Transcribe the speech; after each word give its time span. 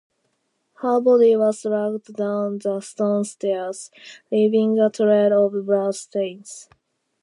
Her 0.77 0.99
body 0.99 1.35
was 1.35 1.61
dragged 1.61 2.15
down 2.15 2.57
the 2.57 2.79
stone 2.81 3.23
stairs, 3.23 3.91
leaving 4.31 4.79
a 4.79 4.89
trail 4.89 5.45
of 5.45 5.51
blood 5.67 5.93
stains. 5.93 6.67